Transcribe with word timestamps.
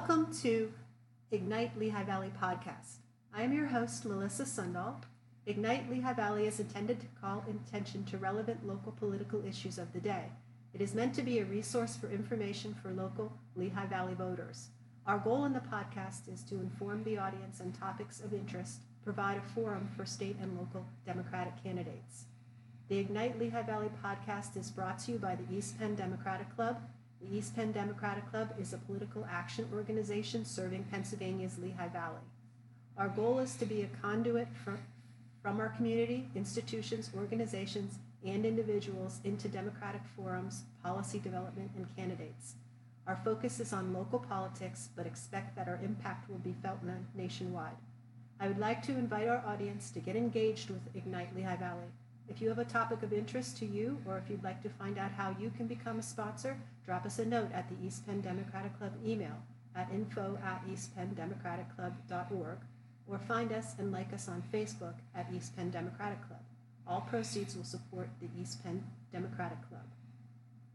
Welcome 0.00 0.32
to 0.40 0.72
Ignite 1.30 1.78
Lehigh 1.78 2.04
Valley 2.04 2.32
podcast. 2.40 3.00
I 3.34 3.42
am 3.42 3.52
your 3.52 3.66
host, 3.66 4.06
Melissa 4.06 4.44
Sundahl. 4.44 4.94
Ignite 5.44 5.90
Lehigh 5.90 6.14
Valley 6.14 6.46
is 6.46 6.58
intended 6.58 7.00
to 7.00 7.06
call 7.20 7.44
attention 7.46 8.04
to 8.06 8.16
relevant 8.16 8.66
local 8.66 8.92
political 8.92 9.44
issues 9.44 9.76
of 9.76 9.92
the 9.92 10.00
day. 10.00 10.24
It 10.72 10.80
is 10.80 10.94
meant 10.94 11.14
to 11.16 11.22
be 11.22 11.38
a 11.38 11.44
resource 11.44 11.96
for 11.96 12.10
information 12.10 12.74
for 12.82 12.90
local 12.90 13.30
Lehigh 13.54 13.88
Valley 13.88 14.14
voters. 14.14 14.68
Our 15.06 15.18
goal 15.18 15.44
in 15.44 15.52
the 15.52 15.60
podcast 15.60 16.32
is 16.32 16.42
to 16.44 16.54
inform 16.54 17.04
the 17.04 17.18
audience 17.18 17.60
on 17.60 17.70
topics 17.72 18.20
of 18.20 18.32
interest, 18.32 18.80
provide 19.04 19.36
a 19.36 19.54
forum 19.54 19.90
for 19.94 20.06
state 20.06 20.36
and 20.40 20.56
local 20.56 20.86
Democratic 21.04 21.62
candidates. 21.62 22.24
The 22.88 22.98
Ignite 22.98 23.38
Lehigh 23.38 23.64
Valley 23.64 23.90
podcast 24.02 24.56
is 24.56 24.70
brought 24.70 24.98
to 25.00 25.12
you 25.12 25.18
by 25.18 25.36
the 25.36 25.54
East 25.54 25.78
Penn 25.78 25.94
Democratic 25.94 26.56
Club 26.56 26.80
the 27.20 27.36
East 27.36 27.54
Penn 27.54 27.72
Democratic 27.72 28.30
Club 28.30 28.54
is 28.58 28.72
a 28.72 28.78
political 28.78 29.26
action 29.30 29.68
organization 29.74 30.44
serving 30.44 30.84
Pennsylvania's 30.84 31.58
Lehigh 31.58 31.88
Valley. 31.88 32.24
Our 32.96 33.08
goal 33.08 33.38
is 33.38 33.56
to 33.56 33.66
be 33.66 33.82
a 33.82 34.02
conduit 34.02 34.48
for, 34.64 34.78
from 35.42 35.60
our 35.60 35.68
community, 35.68 36.28
institutions, 36.34 37.10
organizations, 37.16 37.98
and 38.24 38.44
individuals 38.44 39.20
into 39.24 39.48
democratic 39.48 40.02
forums, 40.16 40.64
policy 40.82 41.18
development, 41.18 41.70
and 41.76 41.94
candidates. 41.96 42.54
Our 43.06 43.18
focus 43.24 43.60
is 43.60 43.72
on 43.72 43.94
local 43.94 44.18
politics, 44.18 44.88
but 44.94 45.06
expect 45.06 45.56
that 45.56 45.68
our 45.68 45.80
impact 45.82 46.28
will 46.30 46.38
be 46.38 46.54
felt 46.62 46.78
nationwide. 47.14 47.76
I 48.38 48.48
would 48.48 48.58
like 48.58 48.82
to 48.86 48.92
invite 48.92 49.28
our 49.28 49.42
audience 49.46 49.90
to 49.90 50.00
get 50.00 50.16
engaged 50.16 50.70
with 50.70 50.94
Ignite 50.94 51.34
Lehigh 51.36 51.56
Valley. 51.56 51.90
If 52.30 52.40
you 52.40 52.48
have 52.48 52.60
a 52.60 52.64
topic 52.64 53.02
of 53.02 53.12
interest 53.12 53.58
to 53.58 53.66
you, 53.66 53.98
or 54.06 54.16
if 54.16 54.30
you'd 54.30 54.44
like 54.44 54.62
to 54.62 54.68
find 54.68 54.98
out 54.98 55.10
how 55.10 55.34
you 55.40 55.50
can 55.50 55.66
become 55.66 55.98
a 55.98 56.02
sponsor, 56.02 56.56
drop 56.86 57.04
us 57.04 57.18
a 57.18 57.26
note 57.26 57.50
at 57.52 57.68
the 57.68 57.84
East 57.84 58.06
Penn 58.06 58.20
Democratic 58.20 58.78
Club 58.78 58.92
email 59.04 59.42
at 59.74 59.90
info 59.92 60.38
at 60.44 60.64
eastpenndemocraticclub.org, 60.68 62.58
or 63.08 63.18
find 63.18 63.52
us 63.52 63.74
and 63.78 63.90
like 63.90 64.12
us 64.12 64.28
on 64.28 64.44
Facebook 64.54 64.94
at 65.12 65.26
East 65.34 65.56
Penn 65.56 65.70
Democratic 65.70 66.24
Club. 66.28 66.40
All 66.86 67.00
proceeds 67.00 67.56
will 67.56 67.64
support 67.64 68.08
the 68.20 68.28
East 68.40 68.62
Penn 68.62 68.84
Democratic 69.12 69.68
Club. 69.68 69.82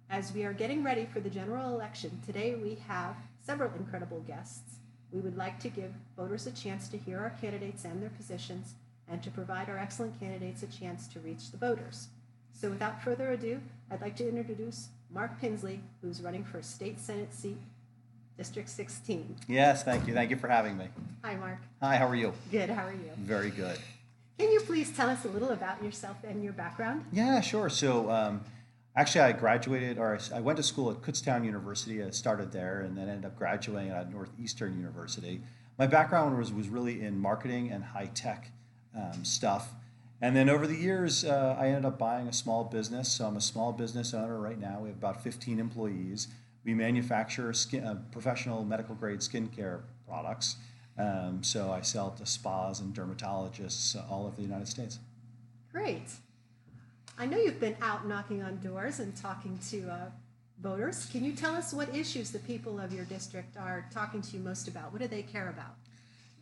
As 0.09 0.33
we 0.33 0.43
are 0.43 0.53
getting 0.53 0.83
ready 0.83 1.05
for 1.05 1.21
the 1.21 1.29
general 1.29 1.73
election, 1.73 2.19
today 2.25 2.55
we 2.55 2.75
have 2.87 3.15
several 3.41 3.71
incredible 3.79 4.19
guests. 4.27 4.79
We 5.09 5.21
would 5.21 5.37
like 5.37 5.61
to 5.61 5.69
give 5.69 5.93
voters 6.17 6.47
a 6.47 6.51
chance 6.51 6.89
to 6.89 6.97
hear 6.97 7.19
our 7.19 7.33
candidates 7.41 7.85
and 7.85 8.01
their 8.01 8.09
positions 8.09 8.75
and 9.09 9.21
to 9.23 9.29
provide 9.29 9.69
our 9.69 9.77
excellent 9.77 10.19
candidates 10.19 10.63
a 10.63 10.67
chance 10.67 11.07
to 11.07 11.19
reach 11.19 11.51
the 11.51 11.57
voters. 11.57 12.07
So 12.53 12.69
without 12.69 13.03
further 13.03 13.31
ado, 13.31 13.59
I'd 13.91 14.01
like 14.01 14.15
to 14.17 14.27
introduce 14.27 14.89
Mark 15.13 15.39
Pinsley, 15.41 15.79
who's 16.01 16.21
running 16.21 16.43
for 16.43 16.61
State 16.61 16.99
Senate 16.99 17.33
seat, 17.33 17.57
District 18.37 18.67
16. 18.67 19.35
Yes, 19.47 19.83
thank 19.83 20.07
you. 20.07 20.13
Thank 20.13 20.29
you 20.29 20.37
for 20.37 20.47
having 20.47 20.77
me. 20.77 20.87
Hi, 21.23 21.35
Mark. 21.35 21.59
Hi, 21.81 21.97
how 21.97 22.07
are 22.07 22.15
you? 22.15 22.33
Good, 22.51 22.69
how 22.69 22.85
are 22.85 22.91
you? 22.91 23.11
Very 23.17 23.49
good. 23.49 23.77
Can 24.37 24.51
you 24.51 24.59
please 24.61 24.91
tell 24.91 25.09
us 25.09 25.23
a 25.23 25.29
little 25.29 25.49
about 25.49 25.81
yourself 25.83 26.17
and 26.27 26.43
your 26.43 26.53
background? 26.53 27.05
Yeah, 27.13 27.39
sure. 27.39 27.69
So, 27.69 28.09
um, 28.11 28.41
actually, 28.95 29.21
I 29.21 29.31
graduated, 29.31 29.97
or 29.97 30.19
I 30.33 30.41
went 30.41 30.57
to 30.57 30.63
school 30.63 30.91
at 30.91 30.97
Kutztown 30.97 31.45
University. 31.45 32.03
I 32.03 32.09
started 32.09 32.51
there 32.51 32.81
and 32.81 32.97
then 32.97 33.07
ended 33.07 33.25
up 33.25 33.37
graduating 33.37 33.91
at 33.91 34.11
Northeastern 34.11 34.77
University. 34.77 35.41
My 35.77 35.87
background 35.87 36.37
was, 36.37 36.51
was 36.51 36.67
really 36.67 37.01
in 37.01 37.17
marketing 37.17 37.71
and 37.71 37.83
high 37.83 38.09
tech 38.13 38.51
um, 38.95 39.23
stuff. 39.23 39.73
And 40.21 40.35
then 40.35 40.49
over 40.49 40.65
the 40.65 40.75
years, 40.75 41.25
uh, 41.25 41.55
I 41.59 41.67
ended 41.67 41.85
up 41.85 41.99
buying 41.99 42.27
a 42.27 42.33
small 42.33 42.63
business. 42.63 43.11
So 43.11 43.25
I'm 43.27 43.37
a 43.37 43.41
small 43.41 43.73
business 43.73 44.13
owner 44.13 44.39
right 44.39 44.59
now. 44.59 44.79
We 44.81 44.89
have 44.89 44.97
about 44.97 45.21
15 45.23 45.59
employees. 45.59 46.29
We 46.63 46.73
manufacture 46.73 47.53
skin, 47.53 47.83
uh, 47.83 48.01
professional 48.11 48.63
medical 48.63 48.95
grade 48.95 49.19
skincare 49.19 49.81
products. 50.07 50.55
Um, 50.97 51.43
so 51.43 51.71
I 51.71 51.81
sell 51.81 52.11
to 52.11 52.25
spas 52.25 52.79
and 52.79 52.95
dermatologists 52.95 53.95
all 54.09 54.25
over 54.25 54.35
the 54.35 54.41
United 54.41 54.67
States. 54.67 54.99
Great. 55.71 56.07
I 57.17 57.25
know 57.25 57.37
you've 57.37 57.59
been 57.59 57.77
out 57.81 58.07
knocking 58.07 58.41
on 58.41 58.57
doors 58.59 58.99
and 58.99 59.15
talking 59.15 59.59
to 59.69 59.89
uh, 59.89 60.09
voters. 60.61 61.07
Can 61.11 61.23
you 61.23 61.33
tell 61.33 61.53
us 61.55 61.73
what 61.73 61.93
issues 61.93 62.31
the 62.31 62.39
people 62.39 62.79
of 62.79 62.93
your 62.93 63.05
district 63.05 63.57
are 63.57 63.85
talking 63.93 64.21
to 64.21 64.37
you 64.37 64.43
most 64.43 64.67
about? 64.67 64.91
What 64.91 65.01
do 65.01 65.07
they 65.07 65.21
care 65.21 65.49
about? 65.49 65.75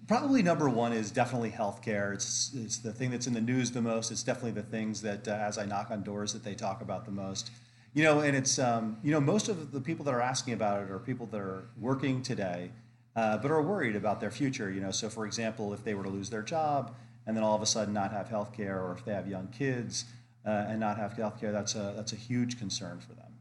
Probably 0.08 0.44
number 0.44 0.68
one 0.68 0.92
is 0.92 1.12
definitely 1.12 1.52
healthcare. 1.52 2.14
It's, 2.14 2.52
it's 2.56 2.78
the 2.78 2.92
thing 2.92 3.12
that's 3.12 3.28
in 3.28 3.34
the 3.34 3.42
news 3.42 3.72
the 3.72 3.82
most. 3.82 4.12
It's 4.12 4.24
definitely 4.24 4.52
the 4.52 4.68
things 4.68 5.02
that, 5.02 5.28
uh, 5.28 5.32
as 5.32 5.58
I 5.58 5.66
knock 5.66 5.92
on 5.92 6.04
doors, 6.04 6.34
that 6.34 6.44
they 6.44 6.56
talk 6.56 6.82
about 6.82 7.06
the 7.06 7.12
most. 7.12 7.52
You 7.94 8.04
know, 8.04 8.22
and 8.22 8.36
it's 8.36 8.58
um, 8.58 8.98
you 9.04 9.12
know 9.12 9.22
most 9.22 9.50
of 9.50 9.72
the 9.72 9.80
people 9.80 10.04
that 10.06 10.14
are 10.14 10.22
asking 10.22 10.56
about 10.56 10.82
it 10.84 10.90
are 10.90 11.00
people 11.00 11.28
that 11.28 11.40
are 11.40 11.66
working 11.80 12.24
today, 12.24 12.72
uh, 13.16 13.38
but 13.38 13.52
are 13.52 13.62
worried 13.62 13.96
about 13.96 14.20
their 14.20 14.32
future. 14.32 14.72
You 14.72 14.82
know, 14.82 14.92
so 14.92 15.10
for 15.10 15.26
example, 15.26 15.74
if 15.74 15.84
they 15.84 15.94
were 15.94 16.04
to 16.04 16.10
lose 16.10 16.30
their 16.30 16.42
job 16.42 16.96
and 17.28 17.38
then 17.38 17.44
all 17.44 17.56
of 17.56 17.62
a 17.62 17.68
sudden 17.68 17.94
not 17.94 18.12
have 18.12 18.30
healthcare, 18.30 18.82
or 18.82 18.96
if 18.98 19.06
they 19.06 19.14
have 19.14 19.28
young 19.28 19.48
kids 19.48 20.06
uh, 20.46 20.66
and 20.68 20.80
not 20.80 20.98
have 20.98 21.14
healthcare, 21.14 21.52
that's 21.52 21.76
a 21.76 21.94
that's 21.96 22.14
a 22.14 22.18
huge 22.18 22.58
concern 22.58 23.00
for 23.00 23.14
them. 23.14 23.33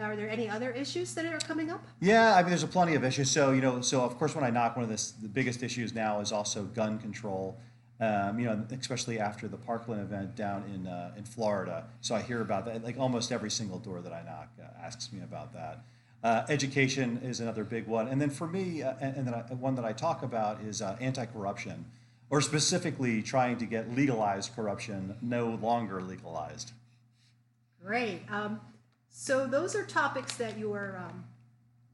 Are 0.00 0.16
there 0.16 0.30
any 0.30 0.48
other 0.48 0.70
issues 0.70 1.14
that 1.14 1.26
are 1.26 1.38
coming 1.38 1.70
up? 1.70 1.84
Yeah, 2.00 2.34
I 2.34 2.42
mean, 2.42 2.48
there's 2.48 2.62
a 2.62 2.66
plenty 2.66 2.94
of 2.94 3.04
issues. 3.04 3.30
So, 3.30 3.52
you 3.52 3.60
know, 3.60 3.80
so 3.82 4.00
of 4.02 4.18
course, 4.18 4.34
when 4.34 4.42
I 4.42 4.50
knock, 4.50 4.76
one 4.76 4.84
of 4.84 4.90
the, 4.90 5.12
the 5.22 5.28
biggest 5.28 5.62
issues 5.62 5.94
now 5.94 6.20
is 6.20 6.32
also 6.32 6.64
gun 6.64 6.98
control. 6.98 7.58
Um, 8.00 8.40
you 8.40 8.46
know, 8.46 8.64
especially 8.72 9.20
after 9.20 9.46
the 9.46 9.56
Parkland 9.56 10.00
event 10.00 10.34
down 10.34 10.64
in 10.74 10.88
uh, 10.88 11.12
in 11.16 11.22
Florida. 11.22 11.84
So 12.00 12.16
I 12.16 12.22
hear 12.22 12.40
about 12.40 12.64
that. 12.64 12.82
Like 12.82 12.98
almost 12.98 13.30
every 13.30 13.50
single 13.50 13.78
door 13.78 14.00
that 14.00 14.12
I 14.12 14.22
knock 14.24 14.48
uh, 14.60 14.84
asks 14.84 15.12
me 15.12 15.20
about 15.22 15.52
that. 15.52 15.84
Uh, 16.24 16.44
education 16.48 17.20
is 17.22 17.38
another 17.38 17.62
big 17.62 17.86
one, 17.86 18.08
and 18.08 18.20
then 18.20 18.30
for 18.30 18.48
me, 18.48 18.82
uh, 18.82 18.94
and, 19.00 19.16
and 19.18 19.26
then 19.28 19.34
I, 19.34 19.40
one 19.54 19.76
that 19.76 19.84
I 19.84 19.92
talk 19.92 20.24
about 20.24 20.60
is 20.62 20.82
uh, 20.82 20.96
anti-corruption, 21.00 21.84
or 22.28 22.40
specifically 22.40 23.22
trying 23.22 23.58
to 23.58 23.66
get 23.66 23.94
legalized 23.94 24.54
corruption 24.56 25.14
no 25.22 25.50
longer 25.62 26.00
legalized. 26.00 26.72
Great. 27.84 28.22
Um, 28.30 28.60
so 29.12 29.46
those 29.46 29.76
are 29.76 29.84
topics 29.84 30.36
that 30.36 30.58
your 30.58 30.98
um, 30.98 31.24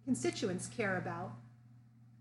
constituents 0.04 0.68
care 0.68 0.96
about. 0.96 1.32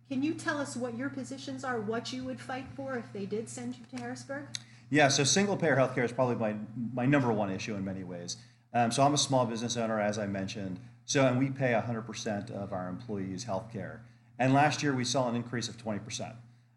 Can 0.10 0.24
you 0.24 0.34
tell 0.34 0.58
us 0.58 0.76
what 0.76 0.98
your 0.98 1.10
positions 1.10 1.64
are, 1.64 1.80
what 1.80 2.12
you 2.12 2.24
would 2.24 2.40
fight 2.40 2.66
for 2.76 2.98
if 2.98 3.14
they 3.14 3.26
did 3.26 3.48
send 3.48 3.76
you 3.78 3.86
to 3.92 4.02
Harrisburg? 4.02 4.46
Yeah, 4.90 5.10
so 5.10 5.24
single 5.24 5.56
payer 5.56 5.76
healthcare 5.76 6.04
is 6.04 6.12
probably 6.12 6.36
my, 6.36 6.56
my 6.94 7.06
number 7.06 7.32
one 7.32 7.52
issue 7.52 7.76
in 7.76 7.86
many 7.86 8.04
ways. 8.04 8.38
Um, 8.74 8.92
so 8.92 9.04
I'm 9.04 9.14
a 9.14 9.18
small 9.18 9.46
business 9.46 9.78
owner, 9.78 10.00
as 10.00 10.18
I 10.18 10.26
mentioned. 10.26 10.80
So, 11.06 11.26
and 11.26 11.38
we 11.38 11.50
pay 11.50 11.72
100% 11.72 12.52
of 12.52 12.74
our 12.74 12.90
employees 12.90 13.44
health 13.44 13.72
care. 13.72 14.02
And 14.40 14.54
last 14.54 14.82
year 14.82 14.94
we 14.94 15.04
saw 15.04 15.30
an 15.30 15.36
increase 15.36 15.68
of 15.70 15.78
20% 15.78 16.34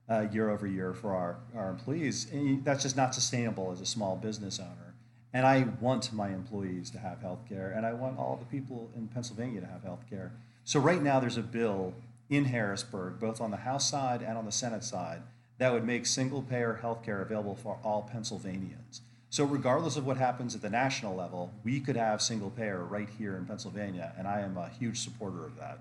uh, 0.08 0.26
year 0.32 0.50
over 0.50 0.66
year 0.66 0.92
for 0.92 1.14
our, 1.14 1.38
our 1.54 1.70
employees. 1.70 2.28
And 2.32 2.64
that's 2.64 2.82
just 2.82 2.96
not 2.96 3.14
sustainable 3.14 3.70
as 3.72 3.80
a 3.80 3.86
small 3.86 4.16
business 4.16 4.58
owner. 4.58 4.89
And 5.32 5.46
I 5.46 5.66
want 5.80 6.12
my 6.12 6.30
employees 6.30 6.90
to 6.90 6.98
have 6.98 7.20
health 7.20 7.40
care, 7.48 7.70
and 7.70 7.86
I 7.86 7.92
want 7.92 8.18
all 8.18 8.36
the 8.36 8.46
people 8.46 8.90
in 8.96 9.06
Pennsylvania 9.08 9.60
to 9.60 9.66
have 9.66 9.84
health 9.84 10.04
care. 10.10 10.32
So, 10.64 10.80
right 10.80 11.02
now, 11.02 11.20
there's 11.20 11.36
a 11.36 11.42
bill 11.42 11.94
in 12.28 12.46
Harrisburg, 12.46 13.20
both 13.20 13.40
on 13.40 13.50
the 13.50 13.58
House 13.58 13.88
side 13.88 14.22
and 14.22 14.36
on 14.36 14.44
the 14.44 14.52
Senate 14.52 14.84
side, 14.84 15.22
that 15.58 15.72
would 15.72 15.84
make 15.84 16.06
single 16.06 16.42
payer 16.42 16.74
health 16.74 17.04
care 17.04 17.22
available 17.22 17.54
for 17.54 17.78
all 17.84 18.08
Pennsylvanians. 18.10 19.02
So, 19.28 19.44
regardless 19.44 19.96
of 19.96 20.04
what 20.04 20.16
happens 20.16 20.56
at 20.56 20.62
the 20.62 20.70
national 20.70 21.14
level, 21.14 21.52
we 21.62 21.78
could 21.78 21.96
have 21.96 22.20
single 22.20 22.50
payer 22.50 22.84
right 22.84 23.08
here 23.18 23.36
in 23.36 23.46
Pennsylvania, 23.46 24.12
and 24.18 24.26
I 24.26 24.40
am 24.40 24.56
a 24.56 24.68
huge 24.68 24.98
supporter 24.98 25.44
of 25.44 25.56
that. 25.56 25.78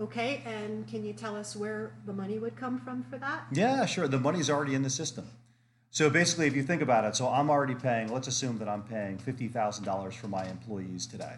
Okay, 0.00 0.42
and 0.46 0.86
can 0.86 1.04
you 1.04 1.12
tell 1.12 1.36
us 1.36 1.56
where 1.56 1.92
the 2.06 2.12
money 2.12 2.38
would 2.38 2.56
come 2.56 2.78
from 2.78 3.04
for 3.10 3.18
that? 3.18 3.44
Yeah, 3.52 3.84
sure. 3.84 4.06
The 4.06 4.18
money's 4.18 4.48
already 4.48 4.74
in 4.74 4.82
the 4.82 4.90
system. 4.90 5.28
So 5.90 6.10
basically, 6.10 6.46
if 6.46 6.54
you 6.54 6.62
think 6.62 6.82
about 6.82 7.04
it, 7.04 7.16
so 7.16 7.28
I'm 7.28 7.50
already 7.50 7.74
paying, 7.74 8.12
let's 8.12 8.28
assume 8.28 8.58
that 8.58 8.68
I'm 8.68 8.82
paying 8.82 9.18
$50,000 9.18 10.12
for 10.14 10.28
my 10.28 10.44
employees 10.44 11.06
today. 11.06 11.34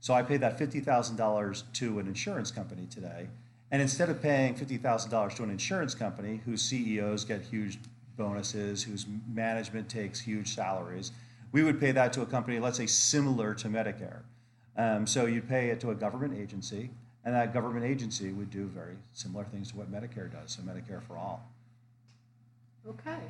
So 0.00 0.12
I 0.12 0.22
pay 0.22 0.36
that 0.38 0.58
$50,000 0.58 1.62
to 1.74 1.98
an 2.00 2.08
insurance 2.08 2.50
company 2.50 2.86
today. 2.90 3.28
And 3.70 3.80
instead 3.80 4.10
of 4.10 4.20
paying 4.20 4.54
$50,000 4.54 5.36
to 5.36 5.42
an 5.44 5.50
insurance 5.50 5.94
company 5.94 6.40
whose 6.44 6.60
CEOs 6.62 7.24
get 7.24 7.42
huge 7.42 7.78
bonuses, 8.16 8.82
whose 8.82 9.06
management 9.32 9.88
takes 9.88 10.20
huge 10.20 10.54
salaries, 10.54 11.12
we 11.52 11.62
would 11.62 11.78
pay 11.78 11.92
that 11.92 12.12
to 12.14 12.22
a 12.22 12.26
company, 12.26 12.58
let's 12.58 12.78
say, 12.78 12.86
similar 12.86 13.54
to 13.54 13.68
Medicare. 13.68 14.20
Um, 14.76 15.06
so 15.06 15.26
you'd 15.26 15.48
pay 15.48 15.70
it 15.70 15.80
to 15.80 15.90
a 15.90 15.94
government 15.94 16.36
agency, 16.38 16.90
and 17.24 17.34
that 17.34 17.54
government 17.54 17.86
agency 17.86 18.32
would 18.32 18.50
do 18.50 18.66
very 18.66 18.96
similar 19.12 19.44
things 19.44 19.70
to 19.70 19.76
what 19.76 19.92
Medicare 19.92 20.30
does, 20.30 20.52
so 20.52 20.62
Medicare 20.62 21.02
for 21.02 21.16
all. 21.16 21.48
Okay. 22.88 23.20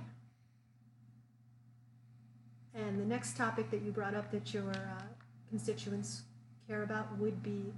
And 2.75 3.01
the 3.01 3.05
next 3.05 3.37
topic 3.37 3.71
that 3.71 3.83
you 3.83 3.93
brought 3.93 4.15
up 4.15 4.31
that 4.33 4.55
your 4.55 4.71
uh, 4.71 5.03
constituents 5.51 6.23
care 6.69 6.83
about 6.83 7.19
would 7.19 7.43
be 7.43 7.73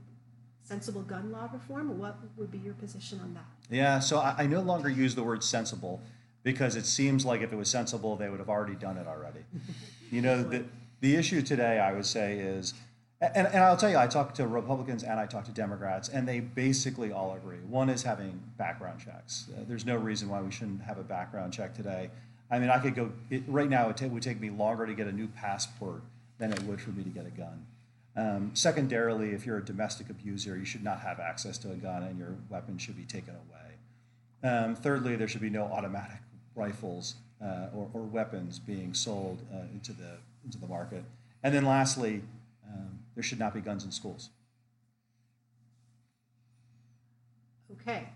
sensible 0.63 1.03
gun 1.03 1.33
law 1.33 1.49
reform. 1.53 1.99
What 1.99 2.17
would 2.37 2.51
be 2.51 2.59
your 2.59 2.75
position 2.75 3.21
on 3.21 3.35
that? 3.35 3.45
Yeah, 3.71 3.99
so 3.99 4.19
I, 4.19 4.35
I 4.39 4.47
no 4.47 4.61
longer 4.61 4.89
use 4.89 5.15
the 5.15 5.23
word 5.23 5.43
sensible 5.43 6.01
because 6.43 6.77
it 6.77 6.87
seems 6.87 7.25
like 7.25 7.41
if 7.41 7.53
it 7.53 7.57
was 7.57 7.69
sensible, 7.69 8.17
they 8.17 8.29
would 8.29 8.39
have 8.39 8.49
already 8.49 8.75
done 8.75 8.97
it 8.97 9.07
already. 9.07 9.41
you 10.11 10.23
know, 10.23 10.43
the, 10.43 10.65
the 11.01 11.17
issue 11.17 11.43
today, 11.43 11.79
I 11.79 11.93
would 11.93 12.07
say, 12.07 12.39
is 12.39 12.75
And, 13.21 13.47
and 13.47 13.59
I'll 13.59 13.77
tell 13.77 13.91
you, 13.91 13.99
I 13.99 14.07
talked 14.07 14.37
to 14.37 14.47
Republicans 14.47 15.03
and 15.03 15.19
I 15.19 15.27
talked 15.27 15.47
to 15.47 15.53
Democrats, 15.53 16.09
and 16.09 16.29
they 16.29 16.41
basically 16.41 17.13
all 17.13 17.35
agree. 17.35 17.59
One 17.69 17.89
is 17.89 18.03
having 18.03 18.41
background 18.59 19.01
checks. 19.01 19.47
Uh, 19.51 19.65
there's 19.67 19.87
no 19.87 19.97
reason 19.97 20.29
why 20.29 20.41
we 20.41 20.51
shouldn't 20.51 20.83
have 20.83 20.99
a 20.99 21.03
background 21.05 21.53
check 21.53 21.75
today. 21.75 22.11
I 22.55 22.61
mean, 22.61 22.71
I 22.71 22.79
could 22.79 22.95
go, 22.95 23.11
it, 23.31 23.43
right 23.49 23.69
now, 23.69 23.89
it 23.89 24.01
would 24.01 24.23
take 24.23 24.41
me 24.41 24.49
longer 24.49 24.87
to 24.87 24.95
get 24.95 25.09
a 25.09 25.13
new 25.13 25.27
passport 25.27 26.03
than 26.39 26.53
it 26.53 26.63
would 26.63 26.81
for 26.81 26.91
me 26.91 27.03
to 27.03 27.11
get 27.11 27.27
a 27.27 27.31
gun. 27.31 27.67
Um, 28.17 28.51
secondarily, 28.55 29.31
if 29.31 29.45
you're 29.45 29.59
a 29.59 29.65
domestic 29.65 30.09
abuser, 30.09 30.57
you 30.57 30.65
should 30.65 30.85
not 30.85 31.01
have 31.01 31.19
access 31.19 31.59
to 31.59 31.73
a 31.73 31.75
gun 31.75 32.05
and 32.05 32.17
your 32.17 32.37
weapon 32.49 32.79
should 32.79 32.97
be 32.97 33.03
taken 33.03 33.35
away. 33.35 34.49
Um, 34.49 34.77
thirdly, 34.77 35.17
there 35.17 35.27
should 35.27 35.41
be 35.41 35.51
no 35.51 35.65
automatic 35.65 36.19
rifles 36.55 37.17
uh, 37.43 37.71
or, 37.75 37.91
or, 37.93 38.03
weapons 38.03 38.61
being 38.61 38.95
sold 38.95 39.43
uh, 39.53 39.63
into, 39.73 39.93
the, 39.93 40.19
into 40.45 40.57
the 40.59 40.69
market. 40.69 41.03
And 41.43 41.53
then 41.53 41.65
lastly, 41.65 42.23
um, 42.73 43.01
there 43.17 43.25
should 43.25 43.41
not 43.41 43.53
be 43.53 43.63
guns 43.63 43.85
in 43.85 43.91
schools. 43.91 44.31
Okay. 47.73 48.07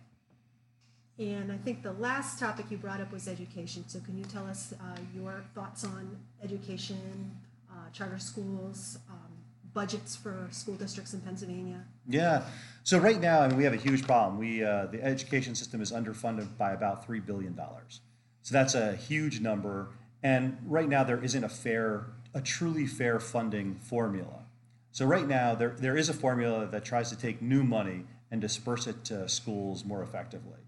And 1.19 1.51
I 1.51 1.57
think 1.57 1.83
the 1.83 1.93
last 1.93 2.39
topic 2.39 2.67
you 2.71 2.77
brought 2.77 3.01
up 3.01 3.13
was 3.13 3.27
education. 3.27 3.85
So 3.89 3.99
can 4.01 4.17
you 4.17 4.25
tell 4.25 4.47
us 4.47 4.73
uh, 4.81 4.97
your 5.15 5.45
thoughts 5.55 5.85
on 5.85 6.17
education, 6.43 7.37
uh, 7.71 7.91
charter 7.93 8.21
schools, 8.21 8.99
um, 9.11 9.33
budgets 9.75 10.15
for 10.15 10.47
school 10.53 10.75
districts 10.77 11.15
in 11.15 11.21
Pennsylvania? 11.21 11.85
Yeah. 12.09 12.45
So 12.85 12.99
right 12.99 13.21
now, 13.21 13.41
I 13.41 13.49
mean, 13.49 13.57
we 13.57 13.65
have 13.65 13.75
a 13.75 13.79
huge 13.79 14.07
problem. 14.07 14.39
We 14.39 14.63
uh, 14.63 14.87
the 14.87 15.03
education 15.03 15.55
system 15.57 15.81
is 15.81 15.91
underfunded 15.91 16.57
by 16.57 16.73
about 16.73 17.05
three 17.05 17.21
billion 17.21 17.55
dollars. 17.55 18.01
So 18.43 18.53
that's 18.53 18.75
a 18.75 18.95
huge 18.95 19.41
number. 19.41 19.89
And 20.23 20.57
right 20.67 20.89
now, 20.89 21.05
there 21.05 21.23
isn't 21.23 21.45
a 21.45 21.49
fair, 21.49 22.07
a 22.33 22.41
truly 22.41 22.87
fair 22.87 23.21
funding 23.21 23.75
formula. 23.75 24.45
So 24.93 25.05
right 25.05 25.29
now, 25.29 25.55
there, 25.55 25.75
there 25.79 25.97
is 25.97 26.09
a 26.09 26.15
formula 26.15 26.67
that 26.67 26.85
tries 26.85 27.11
to 27.11 27.17
take 27.17 27.43
new 27.43 27.63
money 27.63 28.05
and 28.31 28.41
disperse 28.41 28.87
it 28.87 29.05
to 29.07 29.29
schools 29.29 29.85
more 29.85 30.03
effectively. 30.03 30.59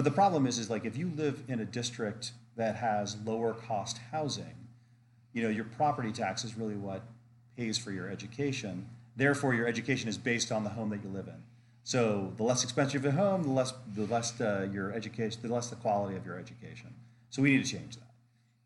But 0.00 0.04
the 0.04 0.12
problem 0.12 0.46
is, 0.46 0.58
is 0.58 0.70
like 0.70 0.86
if 0.86 0.96
you 0.96 1.12
live 1.14 1.42
in 1.46 1.60
a 1.60 1.66
district 1.66 2.32
that 2.56 2.74
has 2.76 3.18
lower 3.26 3.52
cost 3.52 3.98
housing, 4.10 4.56
you 5.34 5.42
know, 5.42 5.50
your 5.50 5.66
property 5.66 6.10
tax 6.10 6.42
is 6.42 6.56
really 6.56 6.74
what 6.74 7.02
pays 7.54 7.76
for 7.76 7.92
your 7.92 8.08
education. 8.08 8.88
Therefore, 9.14 9.52
your 9.52 9.66
education 9.66 10.08
is 10.08 10.16
based 10.16 10.50
on 10.52 10.64
the 10.64 10.70
home 10.70 10.88
that 10.88 11.04
you 11.04 11.10
live 11.10 11.26
in. 11.26 11.42
So 11.84 12.32
the 12.38 12.44
less 12.44 12.64
expensive 12.64 13.04
your 13.04 13.12
home, 13.12 13.42
the 13.42 13.50
less 13.50 13.74
the 13.94 14.06
less 14.06 14.40
uh, 14.40 14.70
your 14.72 14.90
education, 14.94 15.38
the 15.42 15.52
less 15.52 15.68
the 15.68 15.76
quality 15.76 16.16
of 16.16 16.24
your 16.24 16.38
education. 16.38 16.94
So 17.28 17.42
we 17.42 17.50
need 17.50 17.66
to 17.66 17.70
change 17.70 17.96
that. 17.96 18.14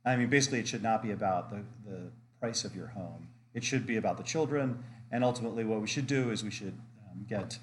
I 0.05 0.15
mean, 0.15 0.29
basically, 0.29 0.61
it 0.61 0.69
should 0.69 0.85
not 0.85 1.03
be 1.03 1.11
about 1.11 1.51
the, 1.51 1.65
the 1.85 2.13
price 2.39 2.65
of 2.65 2.77
your 2.77 2.87
home. 2.87 3.27
It 3.55 3.65
should 3.65 3.89
be 3.89 3.97
about 3.97 4.19
the 4.19 4.23
children 4.23 4.85
and 5.11 5.25
ultimately, 5.25 5.65
what 5.65 5.81
we 5.81 5.89
should 5.89 6.07
do 6.07 6.31
is 6.31 6.45
we 6.45 6.53
should 6.53 6.79
um, 7.11 7.27
get 7.29 7.59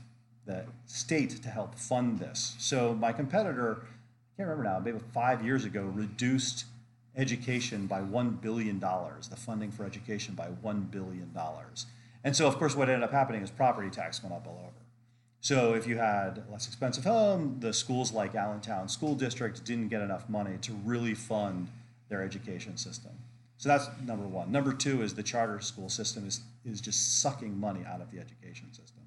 the 0.45 0.65
state 0.85 1.41
to 1.43 1.49
help 1.49 1.75
fund 1.75 2.19
this. 2.19 2.55
So 2.57 2.93
my 2.93 3.11
competitor, 3.11 3.81
I 3.81 4.37
can't 4.37 4.49
remember 4.49 4.63
now, 4.63 4.79
maybe 4.79 4.99
five 5.13 5.43
years 5.43 5.65
ago, 5.65 5.83
reduced 5.83 6.65
education 7.15 7.87
by 7.87 8.01
$1 8.01 8.41
billion, 8.41 8.79
the 8.79 9.35
funding 9.37 9.71
for 9.71 9.85
education 9.85 10.33
by 10.33 10.47
$1 10.63 10.91
billion. 10.91 11.31
And 12.23 12.35
so, 12.35 12.47
of 12.47 12.57
course, 12.57 12.75
what 12.75 12.89
ended 12.89 13.03
up 13.03 13.11
happening 13.11 13.41
is 13.41 13.51
property 13.51 13.89
tax 13.89 14.23
went 14.23 14.33
up 14.33 14.47
all 14.47 14.59
over. 14.63 14.81
So 15.41 15.73
if 15.73 15.87
you 15.87 15.97
had 15.97 16.43
a 16.47 16.51
less 16.51 16.67
expensive 16.67 17.03
home, 17.03 17.57
the 17.59 17.73
schools 17.73 18.13
like 18.13 18.35
Allentown 18.35 18.87
School 18.87 19.15
District 19.15 19.63
didn't 19.65 19.87
get 19.87 20.01
enough 20.01 20.29
money 20.29 20.57
to 20.61 20.73
really 20.85 21.15
fund 21.15 21.67
their 22.09 22.21
education 22.21 22.77
system. 22.77 23.11
So 23.57 23.69
that's 23.69 23.87
number 24.05 24.27
one. 24.27 24.51
Number 24.51 24.71
two 24.71 25.01
is 25.01 25.15
the 25.15 25.23
charter 25.23 25.59
school 25.59 25.89
system 25.89 26.27
is, 26.27 26.41
is 26.63 26.79
just 26.79 27.21
sucking 27.21 27.59
money 27.59 27.81
out 27.87 28.01
of 28.01 28.11
the 28.11 28.19
education 28.19 28.71
system. 28.71 29.00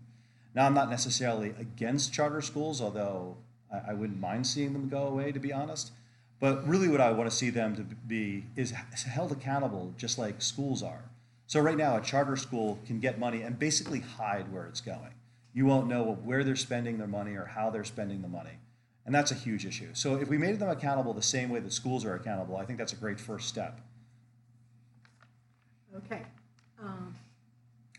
Now, 0.54 0.66
I'm 0.66 0.74
not 0.74 0.88
necessarily 0.88 1.54
against 1.58 2.12
charter 2.12 2.40
schools, 2.40 2.80
although 2.80 3.36
I, 3.72 3.90
I 3.90 3.94
wouldn't 3.94 4.20
mind 4.20 4.46
seeing 4.46 4.72
them 4.72 4.88
go 4.88 5.08
away, 5.08 5.32
to 5.32 5.40
be 5.40 5.52
honest. 5.52 5.90
But 6.40 6.66
really, 6.66 6.88
what 6.88 7.00
I 7.00 7.10
want 7.10 7.30
to 7.30 7.36
see 7.36 7.50
them 7.50 7.74
to 7.76 7.82
be 7.82 8.44
is 8.56 8.70
held 8.70 9.32
accountable, 9.32 9.94
just 9.96 10.18
like 10.18 10.40
schools 10.42 10.82
are. 10.82 11.04
So, 11.46 11.60
right 11.60 11.76
now, 11.76 11.96
a 11.96 12.00
charter 12.00 12.36
school 12.36 12.78
can 12.86 13.00
get 13.00 13.18
money 13.18 13.42
and 13.42 13.58
basically 13.58 14.00
hide 14.00 14.52
where 14.52 14.66
it's 14.66 14.80
going. 14.80 15.14
You 15.52 15.66
won't 15.66 15.88
know 15.88 16.18
where 16.24 16.44
they're 16.44 16.56
spending 16.56 16.98
their 16.98 17.06
money 17.06 17.34
or 17.34 17.46
how 17.46 17.70
they're 17.70 17.84
spending 17.84 18.22
the 18.22 18.28
money. 18.28 18.58
And 19.06 19.14
that's 19.14 19.30
a 19.30 19.34
huge 19.34 19.66
issue. 19.66 19.90
So, 19.92 20.16
if 20.16 20.28
we 20.28 20.38
made 20.38 20.58
them 20.58 20.70
accountable 20.70 21.14
the 21.14 21.22
same 21.22 21.50
way 21.50 21.60
that 21.60 21.72
schools 21.72 22.04
are 22.04 22.14
accountable, 22.14 22.56
I 22.56 22.64
think 22.64 22.78
that's 22.78 22.92
a 22.92 22.96
great 22.96 23.20
first 23.20 23.48
step. 23.48 23.80
Okay. 25.96 26.22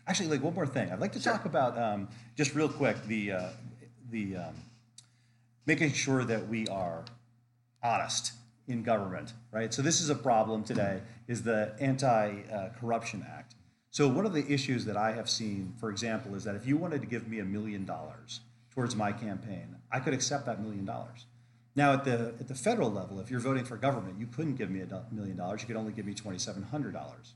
Actually, 0.06 0.28
like 0.28 0.42
one 0.42 0.54
more 0.54 0.66
thing, 0.66 0.90
I'd 0.92 1.00
like 1.00 1.12
to 1.12 1.20
Sure. 1.20 1.32
talk 1.32 1.46
about 1.46 1.76
um, 1.76 2.08
just 2.36 2.54
real 2.54 2.68
quick 2.68 2.96
the 3.06 3.32
uh, 3.32 3.48
the 4.10 4.36
um, 4.36 4.54
making 5.66 5.92
sure 5.92 6.24
that 6.24 6.48
we 6.48 6.66
are 6.68 7.04
honest 7.82 8.32
in 8.68 8.82
government, 8.82 9.32
right? 9.52 9.72
So 9.74 9.82
this 9.82 10.00
is 10.00 10.10
a 10.10 10.14
problem 10.14 10.62
today. 10.64 11.00
Is 11.28 11.42
the 11.42 11.74
Anti-Corruption 11.80 13.26
Act. 13.28 13.56
So 13.90 14.06
one 14.06 14.26
of 14.26 14.32
the 14.32 14.46
issues 14.52 14.84
that 14.84 14.96
I 14.96 15.12
have 15.12 15.28
seen, 15.28 15.74
for 15.80 15.90
example, 15.90 16.34
is 16.36 16.44
that 16.44 16.54
if 16.54 16.66
you 16.66 16.76
wanted 16.76 17.00
to 17.00 17.06
give 17.06 17.26
me 17.26 17.40
a 17.40 17.44
million 17.44 17.84
dollars 17.84 18.40
towards 18.72 18.94
my 18.94 19.10
campaign, 19.10 19.74
I 19.90 19.98
could 20.00 20.14
accept 20.14 20.46
that 20.46 20.60
million 20.62 20.84
dollars. 20.84 21.26
Now, 21.74 21.92
at 21.94 22.04
the 22.04 22.34
at 22.38 22.46
the 22.46 22.54
federal 22.54 22.92
level, 22.92 23.18
if 23.20 23.30
you're 23.30 23.40
voting 23.40 23.64
for 23.64 23.76
government, 23.76 24.20
you 24.20 24.26
couldn't 24.26 24.54
give 24.56 24.70
me 24.70 24.82
a 24.82 25.04
million 25.10 25.36
dollars. 25.36 25.62
You 25.62 25.66
could 25.66 25.76
only 25.76 25.92
give 25.92 26.06
me 26.06 26.14
twenty 26.14 26.38
seven 26.38 26.62
hundred 26.62 26.92
dollars. 26.92 27.34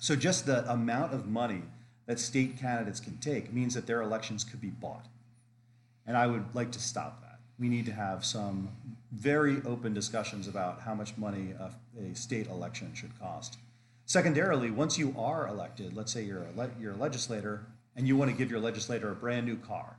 So 0.00 0.16
just 0.16 0.46
the 0.46 0.68
amount 0.70 1.12
of 1.12 1.28
money 1.28 1.62
that 2.06 2.18
state 2.18 2.58
candidates 2.58 3.00
can 3.00 3.18
take 3.18 3.52
means 3.52 3.74
that 3.74 3.86
their 3.86 4.00
elections 4.00 4.44
could 4.44 4.60
be 4.60 4.70
bought. 4.70 5.06
And 6.06 6.16
I 6.16 6.26
would 6.26 6.54
like 6.54 6.72
to 6.72 6.80
stop 6.80 7.20
that. 7.20 7.38
We 7.58 7.68
need 7.68 7.84
to 7.84 7.92
have 7.92 8.24
some 8.24 8.70
very 9.12 9.60
open 9.66 9.92
discussions 9.92 10.48
about 10.48 10.80
how 10.80 10.94
much 10.94 11.18
money 11.18 11.52
a, 11.52 11.70
a 12.00 12.14
state 12.14 12.48
election 12.48 12.92
should 12.94 13.16
cost. 13.20 13.58
Secondarily, 14.06 14.70
once 14.70 14.98
you 14.98 15.14
are 15.18 15.46
elected, 15.46 15.94
let's 15.94 16.12
say 16.12 16.22
you're 16.22 16.44
a, 16.44 16.58
le- 16.58 16.70
you're 16.80 16.94
a 16.94 16.96
legislator 16.96 17.66
and 17.94 18.08
you 18.08 18.16
want 18.16 18.30
to 18.30 18.36
give 18.36 18.50
your 18.50 18.58
legislator 18.58 19.12
a 19.12 19.14
brand 19.14 19.44
new 19.44 19.56
car, 19.56 19.96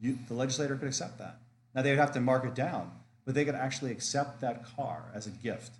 you, 0.00 0.18
the 0.28 0.34
legislator 0.34 0.76
could 0.76 0.88
accept 0.88 1.18
that. 1.18 1.38
Now 1.74 1.82
they 1.82 1.90
would 1.90 1.98
have 1.98 2.12
to 2.12 2.20
mark 2.20 2.44
it 2.44 2.54
down, 2.54 2.92
but 3.24 3.34
they 3.34 3.44
could 3.44 3.56
actually 3.56 3.90
accept 3.90 4.40
that 4.40 4.64
car 4.76 5.02
as 5.12 5.26
a 5.26 5.30
gift. 5.30 5.72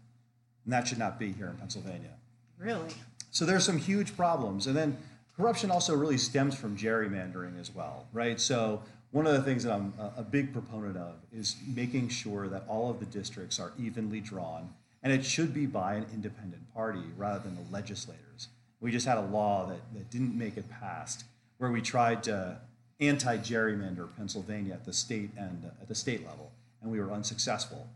And 0.64 0.72
that 0.72 0.88
should 0.88 0.98
not 0.98 1.16
be 1.18 1.30
here 1.30 1.46
in 1.46 1.56
Pennsylvania. 1.56 2.14
really? 2.58 2.88
So 3.36 3.44
there's 3.44 3.66
some 3.66 3.76
huge 3.76 4.16
problems. 4.16 4.66
And 4.66 4.74
then 4.74 4.96
corruption 5.36 5.70
also 5.70 5.94
really 5.94 6.16
stems 6.16 6.54
from 6.58 6.74
gerrymandering 6.74 7.60
as 7.60 7.70
well, 7.70 8.06
right? 8.14 8.40
So 8.40 8.82
one 9.10 9.26
of 9.26 9.34
the 9.34 9.42
things 9.42 9.62
that 9.64 9.74
I'm 9.74 9.92
a, 10.16 10.22
big 10.22 10.54
proponent 10.54 10.96
of 10.96 11.16
is 11.30 11.54
making 11.74 12.08
sure 12.08 12.48
that 12.48 12.64
all 12.66 12.90
of 12.90 12.98
the 12.98 13.04
districts 13.04 13.60
are 13.60 13.72
evenly 13.78 14.20
drawn, 14.20 14.70
and 15.02 15.12
it 15.12 15.22
should 15.22 15.52
be 15.52 15.66
by 15.66 15.96
an 15.96 16.06
independent 16.14 16.62
party 16.72 17.02
rather 17.18 17.40
than 17.40 17.56
the 17.56 17.70
legislators. 17.70 18.48
We 18.80 18.90
just 18.90 19.06
had 19.06 19.18
a 19.18 19.26
law 19.26 19.66
that, 19.66 19.80
that 19.92 20.10
didn't 20.10 20.34
make 20.34 20.56
it 20.56 20.64
past 20.70 21.24
where 21.58 21.70
we 21.70 21.82
tried 21.82 22.22
to 22.22 22.56
anti-gerrymander 23.00 24.08
Pennsylvania 24.16 24.72
at 24.72 24.86
the 24.86 24.94
state 24.94 25.28
and 25.36 25.62
uh, 25.62 25.82
at 25.82 25.88
the 25.88 25.94
state 25.94 26.26
level, 26.26 26.52
and 26.80 26.90
we 26.90 26.98
were 27.00 27.12
unsuccessful. 27.12 27.86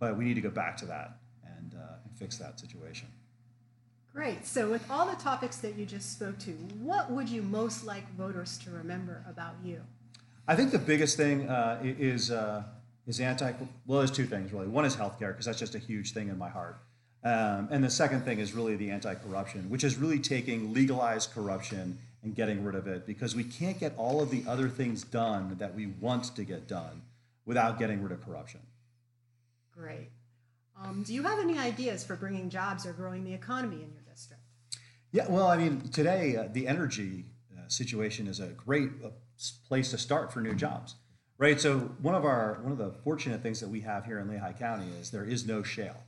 But 0.00 0.18
we 0.18 0.24
need 0.24 0.34
to 0.34 0.40
go 0.40 0.50
back 0.50 0.76
to 0.78 0.86
that 0.86 1.16
and, 1.46 1.76
uh, 1.76 1.94
and 2.04 2.18
fix 2.18 2.38
that 2.38 2.58
situation. 2.58 3.06
Great. 4.12 4.44
So, 4.44 4.68
with 4.68 4.88
all 4.90 5.06
the 5.06 5.16
topics 5.22 5.58
that 5.58 5.76
you 5.76 5.86
just 5.86 6.12
spoke 6.12 6.38
to, 6.40 6.50
what 6.82 7.10
would 7.10 7.28
you 7.28 7.42
most 7.42 7.84
like 7.84 8.08
voters 8.16 8.58
to 8.58 8.70
remember 8.70 9.24
about 9.28 9.54
you? 9.64 9.80
I 10.48 10.56
think 10.56 10.72
the 10.72 10.78
biggest 10.78 11.16
thing 11.16 11.48
uh, 11.48 11.80
is 11.82 12.30
uh, 12.30 12.64
is 13.06 13.20
anti. 13.20 13.52
Well, 13.86 13.98
there's 13.98 14.10
two 14.10 14.26
things 14.26 14.52
really. 14.52 14.66
One 14.66 14.84
is 14.84 14.96
healthcare 14.96 15.28
because 15.28 15.46
that's 15.46 15.60
just 15.60 15.76
a 15.76 15.78
huge 15.78 16.12
thing 16.12 16.28
in 16.28 16.36
my 16.36 16.48
heart, 16.48 16.78
um, 17.22 17.68
and 17.70 17.84
the 17.84 17.90
second 17.90 18.22
thing 18.22 18.40
is 18.40 18.52
really 18.52 18.74
the 18.76 18.90
anti-corruption, 18.90 19.70
which 19.70 19.84
is 19.84 19.96
really 19.96 20.18
taking 20.18 20.72
legalized 20.72 21.32
corruption 21.32 21.98
and 22.22 22.34
getting 22.34 22.64
rid 22.64 22.74
of 22.74 22.86
it 22.86 23.06
because 23.06 23.36
we 23.36 23.44
can't 23.44 23.78
get 23.78 23.94
all 23.96 24.20
of 24.20 24.30
the 24.30 24.42
other 24.48 24.68
things 24.68 25.04
done 25.04 25.56
that 25.58 25.74
we 25.74 25.86
want 26.00 26.34
to 26.34 26.44
get 26.44 26.66
done 26.66 27.02
without 27.46 27.78
getting 27.78 28.02
rid 28.02 28.12
of 28.12 28.24
corruption. 28.24 28.60
Great. 29.74 30.08
Um, 30.82 31.02
do 31.02 31.12
you 31.14 31.22
have 31.22 31.38
any 31.38 31.58
ideas 31.58 32.04
for 32.04 32.16
bringing 32.16 32.48
jobs 32.48 32.86
or 32.86 32.92
growing 32.92 33.24
the 33.24 33.34
economy 33.34 33.76
in 33.76 33.92
your? 33.92 33.99
Yeah, 35.12 35.26
well, 35.28 35.48
I 35.48 35.56
mean, 35.56 35.80
today 35.88 36.36
uh, 36.36 36.48
the 36.52 36.68
energy 36.68 37.24
uh, 37.56 37.68
situation 37.68 38.28
is 38.28 38.38
a 38.38 38.48
great 38.48 38.90
uh, 39.04 39.08
place 39.66 39.90
to 39.90 39.98
start 39.98 40.32
for 40.32 40.40
new 40.40 40.54
jobs, 40.54 40.94
right? 41.36 41.60
So 41.60 41.78
one 42.00 42.14
of 42.14 42.24
our 42.24 42.60
one 42.62 42.70
of 42.70 42.78
the 42.78 42.92
fortunate 43.02 43.42
things 43.42 43.58
that 43.60 43.68
we 43.68 43.80
have 43.80 44.04
here 44.04 44.20
in 44.20 44.28
Lehigh 44.28 44.52
County 44.52 44.86
is 45.00 45.10
there 45.10 45.24
is 45.24 45.46
no 45.46 45.64
shale, 45.64 46.04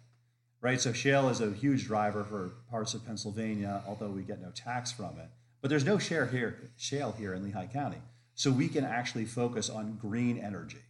right? 0.61 0.81
So 0.81 0.93
shale 0.93 1.29
is 1.31 1.41
a 1.41 1.51
huge 1.51 1.87
driver 1.87 2.23
for 2.23 2.53
parts 2.71 2.95
of 2.95 3.05
Pennsylvania, 3.05 3.83
although 3.89 4.09
we 4.09 4.23
get 4.23 4.41
no 4.41 4.51
tax 4.51 4.93
from 4.93 5.19
it. 5.19 5.29
But 5.61 5.69
there's 5.69 5.85
no 5.85 5.99
share 5.99 6.27
here, 6.27 6.71
shale 6.77 7.13
here 7.19 7.35
in 7.35 7.43
Lehigh 7.43 7.67
County, 7.67 8.03
so 8.35 8.53
we 8.53 8.69
can 8.69 8.85
actually 8.85 9.25
focus 9.25 9.69
on 9.69 9.97
green 10.01 10.39
energy. 10.39 10.83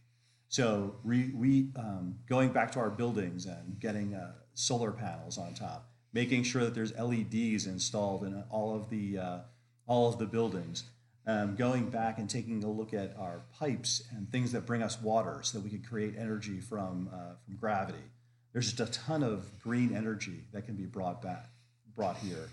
So 0.49 0.97
we, 1.03 1.31
we 1.33 1.69
um, 1.75 2.19
going 2.29 2.49
back 2.49 2.71
to 2.73 2.79
our 2.79 2.91
buildings 2.91 3.47
and 3.47 3.79
getting 3.79 4.13
uh, 4.13 4.33
solar 4.53 4.91
panels 4.91 5.39
on 5.39 5.55
top, 5.55 5.89
making 6.13 6.43
sure 6.43 6.63
that 6.63 6.75
there's 6.75 6.93
LEDs 6.97 7.65
installed 7.65 8.23
in 8.23 8.43
all 8.49 8.75
of 8.75 8.89
the 8.89 9.17
uh, 9.17 9.39
all 9.87 10.07
of 10.07 10.17
the 10.17 10.25
buildings, 10.25 10.85
um, 11.25 11.55
going 11.55 11.89
back 11.89 12.17
and 12.17 12.29
taking 12.29 12.63
a 12.63 12.69
look 12.69 12.93
at 12.93 13.15
our 13.17 13.41
pipes 13.57 14.03
and 14.15 14.29
things 14.31 14.51
that 14.51 14.65
bring 14.65 14.81
us 14.81 15.01
water 15.01 15.39
so 15.41 15.57
that 15.57 15.63
we 15.63 15.69
could 15.69 15.87
create 15.87 16.15
energy 16.17 16.59
from, 16.59 17.09
uh, 17.13 17.35
from 17.45 17.55
gravity. 17.57 18.03
There's 18.51 18.71
just 18.71 18.79
a 18.79 18.91
ton 18.91 19.23
of 19.23 19.59
green 19.59 19.95
energy 19.95 20.45
that 20.53 20.65
can 20.65 20.75
be 20.75 20.85
brought 20.85 21.21
back, 21.21 21.49
brought 21.95 22.17
here. 22.17 22.49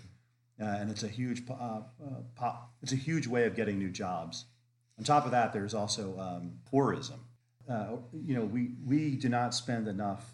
Uh, 0.59 0.65
and 0.65 0.91
it's 0.91 1.03
a 1.03 1.07
huge, 1.07 1.43
uh, 1.49 1.53
uh, 1.53 1.81
po- 2.35 2.59
it's 2.81 2.91
a 2.91 2.97
huge 2.97 3.27
way 3.27 3.45
of 3.45 3.55
getting 3.55 3.77
new 3.77 3.89
jobs. 3.89 4.45
On 4.97 5.03
top 5.03 5.25
of 5.25 5.31
that, 5.31 5.53
there's 5.53 5.73
also 5.73 6.17
um, 6.19 6.53
tourism. 6.69 7.19
Uh, 7.69 7.97
you 8.13 8.35
know, 8.35 8.45
we, 8.45 8.71
we 8.85 9.15
do 9.15 9.29
not 9.29 9.53
spend 9.53 9.87
enough 9.87 10.33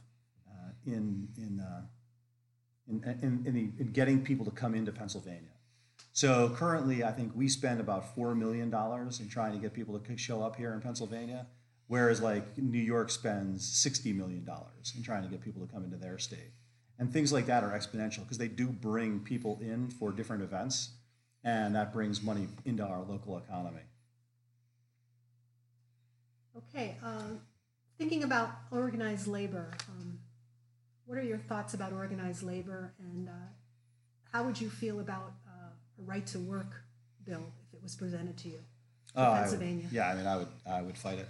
in, 0.86 1.28
in, 1.38 1.62
in, 2.90 3.04
in, 3.22 3.44
in, 3.46 3.54
the, 3.54 3.84
in 3.84 3.92
getting 3.92 4.24
people 4.24 4.46
to 4.46 4.52
come 4.52 4.76
into 4.76 4.92
Pennsylvania. 4.92 5.52
So 6.14 6.50
currently, 6.50 7.04
I 7.04 7.12
think 7.12 7.34
we 7.36 7.48
spend 7.48 7.80
about 7.80 8.16
$4 8.16 8.36
million 8.36 8.74
in 8.74 9.30
trying 9.30 9.54
to 9.54 9.60
get 9.60 9.74
people 9.74 10.00
to 10.00 10.18
show 10.18 10.42
up 10.42 10.56
here 10.56 10.74
in 10.74 10.82
Pennsylvania, 10.82 11.46
whereas 11.88 12.22
like 12.22 12.58
New 12.58 12.82
York 12.82 13.12
spends 13.12 13.64
$60 13.86 14.16
million 14.16 14.48
in 14.96 15.04
trying 15.04 15.24
to 15.24 15.30
get 15.30 15.42
people 15.42 15.66
to 15.66 15.72
come 15.72 15.84
into 15.84 15.98
their 15.98 16.18
state. 16.18 16.54
And 17.00 17.14
things 17.14 17.32
like 17.32 17.46
that 17.46 17.64
are 17.64 17.70
exponential 17.70 18.22
because 18.22 18.40
they 18.40 18.48
do 18.48 18.68
bring 18.68 19.20
people 19.20 19.60
in 19.62 19.90
for 19.90 20.12
different 20.12 20.42
events, 20.42 20.90
and 21.44 21.76
that 21.76 21.94
brings 21.94 22.24
money 22.24 22.48
into 22.66 22.84
our 22.84 23.04
local 23.04 23.38
economy. 23.38 23.82
Okay, 26.58 26.98
um, 27.04 27.42
thinking 28.00 28.24
about 28.24 28.50
organized 28.72 29.28
labor, 29.28 29.70
um, 29.90 30.18
what 31.18 31.24
are 31.24 31.30
your 31.30 31.40
thoughts 31.40 31.74
about 31.74 31.94
organized 31.94 32.44
labor 32.44 32.94
and 33.00 33.28
uh, 33.28 33.32
how 34.32 34.44
would 34.44 34.62
you 34.62 34.70
feel 34.70 35.00
about 35.00 35.34
uh, 35.48 35.70
a 36.00 36.02
right 36.06 36.28
to 36.28 36.38
work 36.38 36.84
bill 37.26 37.42
if 37.68 37.74
it 37.74 37.82
was 37.82 37.96
presented 37.96 38.38
to 38.38 38.50
you 38.50 38.60
for 39.16 39.22
Oh, 39.22 39.24
I 39.24 39.30
would- 39.32 39.40
Pennsylvania? 39.40 39.88
yeah, 39.92 40.10
I 40.10 40.16
mean, 40.16 40.28
I 40.28 40.38
would, 40.38 40.48
I 40.70 40.82
would 40.84 40.96
fight 40.96 41.18
it. 41.18 41.28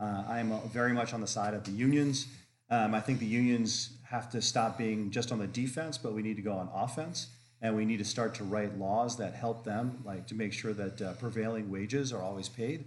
Uh, 0.00 0.24
I'm 0.26 0.50
uh, 0.50 0.60
very 0.72 0.94
much 0.94 1.12
on 1.12 1.20
the 1.20 1.26
side 1.26 1.52
of 1.52 1.62
the 1.64 1.72
unions. 1.72 2.26
Um, 2.70 2.94
I 2.94 3.00
think 3.00 3.18
the 3.18 3.26
unions 3.26 3.98
have 4.04 4.30
to 4.30 4.40
stop 4.40 4.78
being 4.78 5.10
just 5.10 5.30
on 5.30 5.38
the 5.38 5.46
defense, 5.46 5.98
but 5.98 6.14
we 6.14 6.22
need 6.22 6.36
to 6.36 6.42
go 6.42 6.52
on 6.54 6.70
offense. 6.74 7.26
And 7.60 7.76
we 7.76 7.84
need 7.84 7.98
to 7.98 8.04
start 8.06 8.34
to 8.36 8.44
write 8.44 8.78
laws 8.78 9.18
that 9.18 9.34
help 9.34 9.62
them, 9.64 10.00
like 10.06 10.26
to 10.28 10.34
make 10.34 10.54
sure 10.54 10.72
that 10.72 11.02
uh, 11.02 11.12
prevailing 11.14 11.70
wages 11.70 12.14
are 12.14 12.22
always 12.22 12.48
paid, 12.48 12.86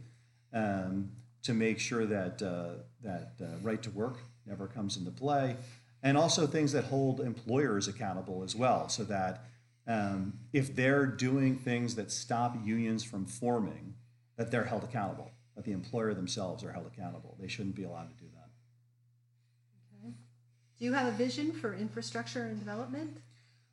um, 0.54 1.12
to 1.44 1.54
make 1.54 1.78
sure 1.78 2.06
that 2.08 2.42
uh, 2.42 2.82
that 3.04 3.34
uh, 3.44 3.46
right 3.62 3.84
to 3.84 3.92
work 3.92 4.18
never 4.48 4.66
comes 4.68 4.98
into 4.98 5.12
play, 5.12 5.56
and 6.04 6.18
also 6.18 6.48
things 6.48 6.72
that 6.72 6.86
hold 6.86 7.20
employers 7.20 7.88
accountable 7.88 8.44
as 8.44 8.56
well, 8.56 8.90
so 8.90 9.04
that 9.04 9.46
um, 9.88 10.34
if 10.54 10.76
they're 10.76 11.06
doing 11.06 11.58
things 11.58 11.96
that 11.96 12.12
stop 12.12 12.56
unions 12.64 13.04
from 13.04 13.26
forming, 13.26 13.96
that 14.38 14.52
they're 14.52 14.64
held 14.64 14.84
accountable, 14.84 15.32
that 15.56 15.66
the 15.66 15.72
employer 15.72 16.14
themselves 16.14 16.64
are 16.64 16.72
held 16.72 16.88
accountable. 16.88 17.36
They 17.40 17.48
shouldn't 17.48 17.76
be 17.76 17.84
allowed 17.84 18.10
to 18.10 18.24
do 18.24 18.30
that. 18.34 18.50
Okay. 20.04 20.14
Do 20.80 20.86
you 20.86 20.94
have 20.94 21.08
a 21.08 21.12
vision 21.12 21.52
for 21.52 21.74
infrastructure 21.74 22.44
and 22.44 22.60
development? 22.60 23.18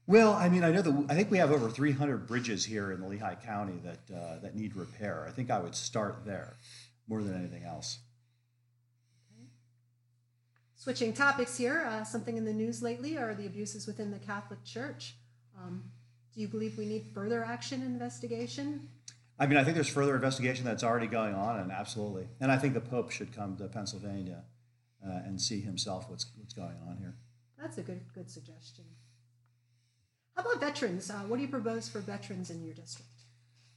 Well, 0.06 0.32
I 0.32 0.48
mean, 0.48 0.64
I 0.64 0.70
know 0.70 0.80
that 0.80 1.06
I 1.10 1.14
think 1.14 1.30
we 1.30 1.36
have 1.36 1.52
over 1.52 1.68
300 1.68 2.26
bridges 2.26 2.64
here 2.64 2.92
in 2.92 3.00
the 3.00 3.06
Lehigh 3.06 3.34
County 3.34 3.78
that 3.84 4.16
uh, 4.16 4.38
that 4.40 4.56
need 4.56 4.74
repair. 4.74 5.26
I 5.28 5.30
think 5.30 5.50
I 5.50 5.60
would 5.60 5.74
start 5.74 6.22
there 6.24 6.56
more 7.06 7.22
than 7.22 7.34
anything 7.34 7.64
else. 7.64 7.98
Switching 10.78 11.12
topics 11.12 11.58
here, 11.58 11.84
uh, 11.90 12.04
something 12.04 12.36
in 12.36 12.44
the 12.44 12.52
news 12.52 12.84
lately 12.84 13.18
are 13.18 13.34
the 13.34 13.46
abuses 13.46 13.88
within 13.88 14.12
the 14.12 14.18
Catholic 14.20 14.62
Church. 14.64 15.16
Um, 15.60 15.82
do 16.32 16.40
you 16.40 16.46
believe 16.46 16.78
we 16.78 16.86
need 16.86 17.10
further 17.12 17.42
action 17.42 17.82
investigation? 17.82 18.88
I 19.40 19.48
mean, 19.48 19.58
I 19.58 19.64
think 19.64 19.74
there's 19.74 19.88
further 19.88 20.14
investigation 20.14 20.64
that's 20.64 20.84
already 20.84 21.08
going 21.08 21.34
on, 21.34 21.58
and 21.58 21.72
absolutely. 21.72 22.28
And 22.40 22.52
I 22.52 22.58
think 22.58 22.74
the 22.74 22.80
Pope 22.80 23.10
should 23.10 23.34
come 23.34 23.56
to 23.56 23.66
Pennsylvania 23.66 24.44
uh, 25.04 25.18
and 25.26 25.42
see 25.42 25.60
himself 25.60 26.08
what's 26.08 26.26
what's 26.38 26.54
going 26.54 26.76
on 26.88 26.96
here. 26.98 27.16
That's 27.60 27.78
a 27.78 27.82
good 27.82 28.02
good 28.14 28.30
suggestion. 28.30 28.84
How 30.36 30.42
about 30.42 30.60
veterans? 30.60 31.10
Uh, 31.10 31.24
what 31.26 31.38
do 31.38 31.42
you 31.42 31.48
propose 31.48 31.88
for 31.88 31.98
veterans 31.98 32.50
in 32.50 32.62
your 32.64 32.74
district? 32.74 33.10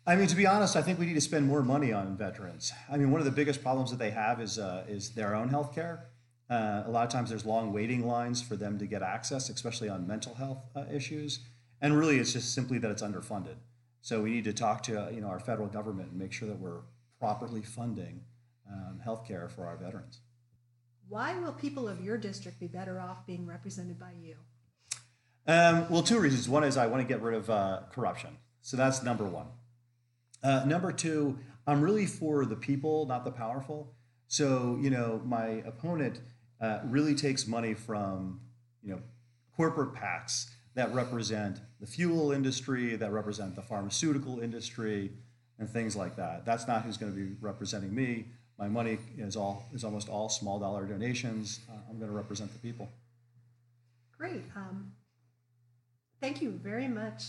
I 0.06 0.16
mean, 0.16 0.28
to 0.28 0.36
be 0.36 0.46
honest, 0.46 0.76
I 0.76 0.84
think 0.84 1.00
we 1.00 1.08
need 1.08 1.16
to 1.16 1.22
spend 1.22 1.48
more 1.48 1.64
money 1.64 1.94
on 1.94 2.16
veterans. 2.16 2.72
I 2.92 2.98
mean, 2.98 3.10
one 3.10 3.22
of 3.22 3.26
the 3.26 3.32
biggest 3.32 3.64
problems 3.64 3.90
that 3.90 3.98
they 3.98 4.12
have 4.12 4.40
is 4.40 4.60
uh, 4.60 4.86
is 4.88 5.16
their 5.16 5.34
own 5.34 5.50
health 5.50 5.74
care. 5.74 6.11
Uh, 6.52 6.84
a 6.86 6.92
lot 6.92 7.06
of 7.06 7.10
times, 7.10 7.30
there's 7.30 7.46
long 7.46 7.72
waiting 7.72 8.06
lines 8.06 8.42
for 8.42 8.58
them 8.58 8.78
to 8.78 8.86
get 8.86 9.02
access, 9.02 9.50
especially 9.50 9.88
on 9.88 10.06
mental 10.06 10.36
health 10.36 10.60
uh, 10.76 10.84
issues. 10.92 11.40
And 11.80 11.98
really, 11.98 12.18
it's 12.18 12.34
just 12.34 12.54
simply 12.54 12.78
that 12.80 12.92
it's 12.92 13.02
underfunded. 13.02 13.56
So 14.02 14.22
we 14.22 14.32
need 14.32 14.44
to 14.44 14.54
talk 14.54 14.84
to 14.84 15.10
you 15.14 15.22
know 15.22 15.28
our 15.28 15.40
federal 15.40 15.70
government 15.70 16.10
and 16.12 16.20
make 16.20 16.34
sure 16.34 16.50
that 16.50 16.60
we're 16.60 16.82
properly 17.20 17.62
funding 17.62 18.22
um, 18.70 19.00
health 19.02 19.26
care 19.26 19.48
for 19.48 19.66
our 19.66 19.78
veterans. 19.78 20.20
Why 21.08 21.40
will 21.40 21.54
people 21.54 21.88
of 21.88 22.02
your 22.02 22.18
district 22.18 22.60
be 22.60 22.68
better 22.68 23.00
off 23.00 23.26
being 23.26 23.46
represented 23.46 24.00
by 24.00 24.12
you? 24.22 24.36
Um, 25.48 25.90
well, 25.90 26.04
two 26.04 26.20
reasons. 26.20 26.50
One 26.50 26.64
is 26.64 26.78
I 26.78 26.88
want 26.88 27.02
to 27.02 27.08
get 27.08 27.22
rid 27.22 27.36
of 27.36 27.50
uh, 27.50 27.82
corruption. 27.92 28.38
So 28.62 28.76
that's 28.76 29.04
number 29.04 29.26
one. 29.26 29.48
Uh, 30.44 30.64
number 30.66 30.92
two, 30.92 31.38
I'm 31.68 31.82
really 31.82 32.06
for 32.06 32.46
the 32.46 32.56
people, 32.56 33.06
not 33.06 33.26
the 33.26 33.32
powerful. 33.32 33.94
So, 34.28 34.78
you 34.82 34.90
know, 34.90 35.22
my 35.26 35.62
opponent 35.66 36.22
uh, 36.62 36.80
really 36.86 37.16
takes 37.16 37.48
money 37.48 37.74
from, 37.74 38.40
you 38.84 38.92
know, 38.92 39.02
corporate 39.56 39.94
PACs 39.94 40.50
that 40.76 40.94
represent 40.94 41.60
the 41.80 41.88
fuel 41.88 42.32
industry, 42.32 42.96
that 42.96 43.12
represent 43.12 43.56
the 43.56 43.62
pharmaceutical 43.62 44.40
industry, 44.40 45.12
and 45.60 45.70
things 45.70 45.96
like 45.96 46.16
that. 46.16 46.46
That's 46.46 46.68
not 46.68 46.84
who's 46.84 46.98
going 46.98 47.14
to 47.14 47.18
be 47.18 47.36
representing 47.42 47.94
me. 47.94 48.26
My 48.58 48.68
money 48.68 49.00
is 49.18 49.36
all 49.36 49.66
is 49.74 49.84
almost 49.84 50.08
all 50.08 50.30
small 50.30 50.60
dollar 50.60 50.86
donations. 50.86 51.62
Uh, 51.70 51.78
I'm 51.90 51.98
going 51.98 52.10
to 52.12 52.16
represent 52.16 52.52
the 52.54 52.60
people. 52.60 52.90
Great. 54.18 54.44
Um, 54.56 54.92
thank 56.22 56.42
you 56.42 56.52
very 56.52 56.88
much, 56.88 57.24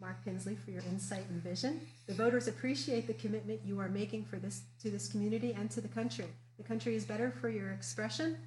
Mark 0.00 0.24
Pinsley, 0.24 0.56
for 0.56 0.70
your 0.70 0.82
insight 0.82 1.24
and 1.28 1.42
vision. 1.42 1.80
The 2.06 2.14
voters 2.14 2.46
appreciate 2.46 3.08
the 3.08 3.14
commitment 3.14 3.60
you 3.64 3.80
are 3.80 3.88
making 3.88 4.26
for 4.26 4.36
this 4.36 4.62
to 4.82 4.90
this 4.90 5.08
community 5.08 5.52
and 5.52 5.70
to 5.72 5.80
the 5.80 5.88
country. 5.88 6.26
The 6.56 6.62
country 6.62 6.94
is 6.94 7.04
better 7.04 7.32
for 7.40 7.48
your 7.48 7.72
expression. 7.72 8.38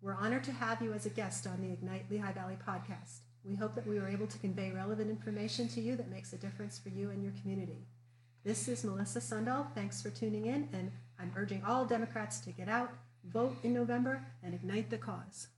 We're 0.00 0.14
honored 0.14 0.44
to 0.44 0.52
have 0.52 0.80
you 0.80 0.92
as 0.92 1.06
a 1.06 1.10
guest 1.10 1.46
on 1.48 1.60
the 1.60 1.72
Ignite 1.72 2.08
Lehigh 2.08 2.32
Valley 2.32 2.56
podcast. 2.64 3.18
We 3.44 3.56
hope 3.56 3.74
that 3.74 3.86
we 3.86 3.98
were 3.98 4.06
able 4.06 4.28
to 4.28 4.38
convey 4.38 4.70
relevant 4.70 5.10
information 5.10 5.66
to 5.70 5.80
you 5.80 5.96
that 5.96 6.08
makes 6.08 6.32
a 6.32 6.36
difference 6.36 6.78
for 6.78 6.88
you 6.88 7.10
and 7.10 7.20
your 7.20 7.32
community. 7.42 7.84
This 8.44 8.68
is 8.68 8.84
Melissa 8.84 9.18
Sundahl. 9.18 9.74
Thanks 9.74 10.00
for 10.00 10.10
tuning 10.10 10.46
in, 10.46 10.68
and 10.72 10.92
I'm 11.18 11.32
urging 11.36 11.64
all 11.64 11.84
Democrats 11.84 12.38
to 12.40 12.52
get 12.52 12.68
out, 12.68 12.92
vote 13.24 13.56
in 13.64 13.74
November, 13.74 14.24
and 14.44 14.54
ignite 14.54 14.88
the 14.88 14.98
cause. 14.98 15.48